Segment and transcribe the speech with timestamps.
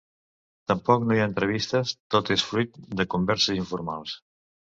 [0.69, 4.17] Tampoc no hi ha entrevistes: tot és fruit de converses informals.